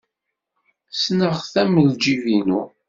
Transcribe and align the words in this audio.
Ssneɣ-t 0.93 1.53
am 1.61 1.73
ljib-inu. 1.91 2.61